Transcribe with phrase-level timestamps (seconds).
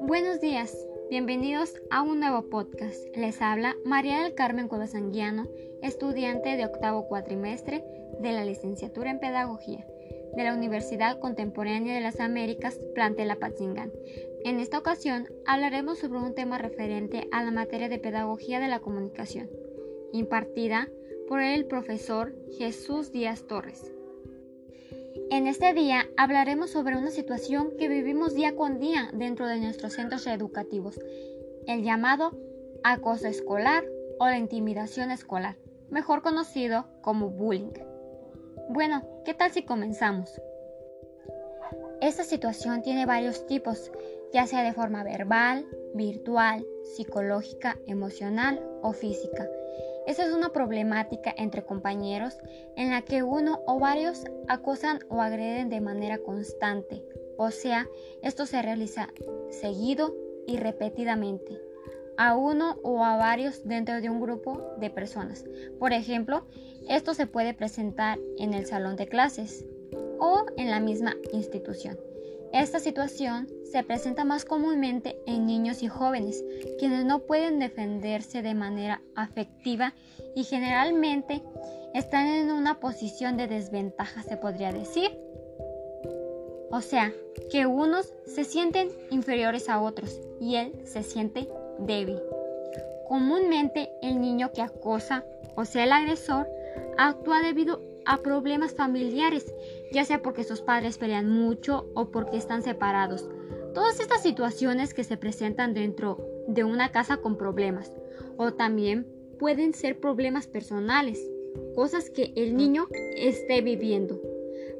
[0.00, 0.76] Buenos días,
[1.08, 2.98] bienvenidos a un nuevo podcast.
[3.16, 4.94] Les habla María del Carmen Cuevas
[5.82, 7.84] estudiante de octavo cuatrimestre
[8.20, 9.86] de la licenciatura en Pedagogía
[10.34, 13.92] de la Universidad Contemporánea de las Américas, Plantel Apatzingán.
[14.44, 18.80] En esta ocasión hablaremos sobre un tema referente a la materia de Pedagogía de la
[18.80, 19.48] Comunicación,
[20.12, 20.88] impartida
[21.28, 23.92] por el profesor Jesús Díaz Torres.
[25.30, 29.94] En este día hablaremos sobre una situación que vivimos día con día dentro de nuestros
[29.94, 31.00] centros educativos,
[31.66, 32.36] el llamado
[32.82, 33.84] acoso escolar
[34.18, 35.56] o la intimidación escolar,
[35.90, 37.72] mejor conocido como bullying.
[38.68, 40.40] Bueno, ¿qué tal si comenzamos?
[42.00, 43.90] Esta situación tiene varios tipos,
[44.32, 49.48] ya sea de forma verbal, virtual, psicológica, emocional o física.
[50.10, 52.36] Esa es una problemática entre compañeros
[52.74, 57.04] en la que uno o varios acosan o agreden de manera constante,
[57.38, 57.86] o sea,
[58.20, 59.10] esto se realiza
[59.50, 60.12] seguido
[60.48, 61.62] y repetidamente
[62.16, 65.44] a uno o a varios dentro de un grupo de personas.
[65.78, 66.44] Por ejemplo,
[66.88, 69.64] esto se puede presentar en el salón de clases
[70.18, 71.96] o en la misma institución.
[72.52, 76.44] Esta situación se presenta más comúnmente en niños y jóvenes,
[76.78, 79.94] quienes no pueden defenderse de manera afectiva
[80.34, 81.42] y generalmente
[81.94, 85.10] están en una posición de desventaja, se podría decir.
[86.72, 87.12] O sea,
[87.50, 91.48] que unos se sienten inferiores a otros y él se siente
[91.78, 92.20] débil.
[93.08, 96.48] Comúnmente el niño que acosa, o sea el agresor,
[96.98, 97.80] actúa debido
[98.10, 99.54] a problemas familiares,
[99.92, 103.30] ya sea porque sus padres pelean mucho o porque están separados.
[103.72, 107.92] Todas estas situaciones que se presentan dentro de una casa con problemas,
[108.36, 109.06] o también
[109.38, 111.24] pueden ser problemas personales,
[111.76, 114.20] cosas que el niño esté viviendo.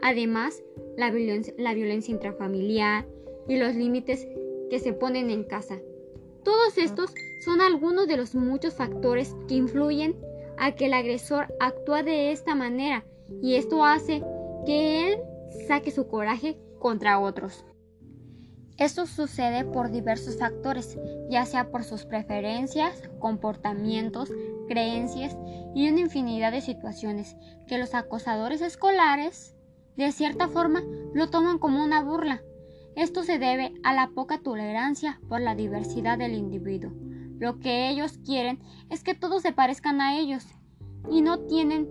[0.00, 0.62] Además,
[0.96, 3.06] la violencia, la violencia intrafamiliar
[3.46, 4.26] y los límites
[4.70, 5.78] que se ponen en casa.
[6.44, 7.12] Todos estos
[7.44, 10.16] son algunos de los muchos factores que influyen
[10.56, 13.04] a que el agresor actúa de esta manera
[13.42, 14.22] y esto hace
[14.66, 15.20] que él
[15.66, 17.64] saque su coraje contra otros.
[18.78, 20.96] Esto sucede por diversos factores,
[21.28, 24.30] ya sea por sus preferencias, comportamientos,
[24.68, 25.36] creencias
[25.74, 27.36] y una infinidad de situaciones
[27.66, 29.56] que los acosadores escolares,
[29.96, 32.42] de cierta forma, lo toman como una burla.
[32.94, 36.92] Esto se debe a la poca tolerancia por la diversidad del individuo.
[37.40, 40.46] Lo que ellos quieren es que todos se parezcan a ellos
[41.10, 41.88] y no tienen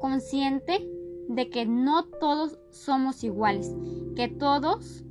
[0.00, 0.88] consciente
[1.28, 3.72] de que no todos somos iguales,
[4.16, 5.04] que todos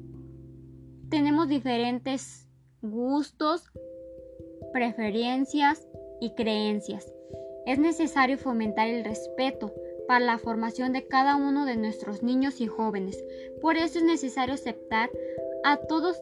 [1.09, 2.49] tenemos diferentes
[2.81, 3.71] gustos,
[4.73, 5.87] preferencias
[6.19, 7.11] y creencias.
[7.65, 9.73] Es necesario fomentar el respeto
[10.07, 13.23] para la formación de cada uno de nuestros niños y jóvenes.
[13.61, 15.09] Por eso es necesario aceptar
[15.63, 16.21] a todos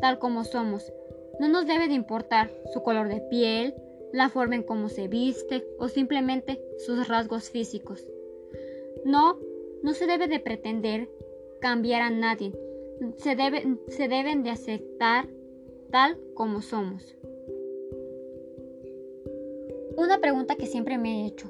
[0.00, 0.92] tal como somos,
[1.38, 3.74] no nos debe de importar su color de piel,
[4.12, 8.06] la forma en cómo se viste o simplemente sus rasgos físicos.
[9.04, 9.38] No,
[9.82, 11.08] no se debe de pretender
[11.60, 12.52] cambiar a nadie.
[13.16, 13.36] Se,
[13.88, 15.28] se deben de aceptar
[15.90, 17.16] tal como somos.
[19.96, 21.48] Una pregunta que siempre me he hecho.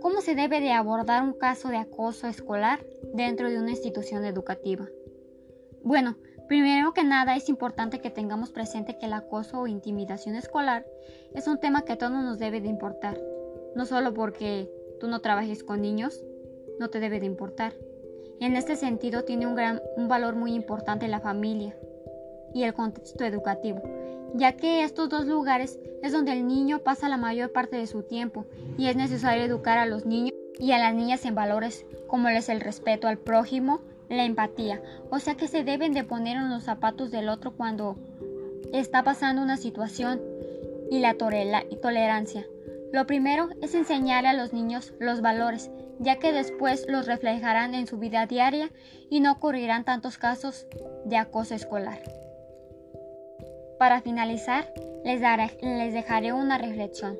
[0.00, 4.88] ¿Cómo se debe de abordar un caso de acoso escolar dentro de una institución educativa?
[5.82, 6.16] Bueno,
[6.52, 10.84] Primero que nada es importante que tengamos presente que el acoso o intimidación escolar
[11.32, 13.18] es un tema que a todos nos debe de importar.
[13.74, 14.70] No solo porque
[15.00, 16.22] tú no trabajes con niños,
[16.78, 17.72] no te debe de importar.
[18.38, 21.74] En este sentido tiene un, gran, un valor muy importante la familia
[22.52, 23.80] y el contexto educativo,
[24.34, 28.02] ya que estos dos lugares es donde el niño pasa la mayor parte de su
[28.02, 28.44] tiempo
[28.76, 32.50] y es necesario educar a los niños y a las niñas en valores como es
[32.50, 36.64] el respeto al prójimo, la empatía, o sea que se deben de poner en los
[36.64, 37.96] zapatos del otro cuando
[38.72, 40.20] está pasando una situación
[40.90, 42.46] y la tolerancia.
[42.92, 47.86] Lo primero es enseñar a los niños los valores, ya que después los reflejarán en
[47.86, 48.70] su vida diaria
[49.08, 50.66] y no ocurrirán tantos casos
[51.06, 52.02] de acoso escolar.
[53.78, 54.72] Para finalizar,
[55.04, 55.20] les,
[55.62, 57.18] les dejaré una reflexión.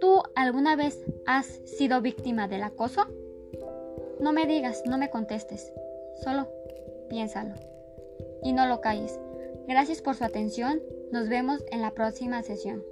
[0.00, 3.06] ¿Tú alguna vez has sido víctima del acoso?
[4.20, 5.72] No me digas, no me contestes.
[6.22, 6.48] Solo
[7.08, 7.54] piénsalo
[8.42, 9.18] y no lo calles.
[9.66, 10.80] Gracias por su atención.
[11.12, 12.82] Nos vemos en la próxima sesión.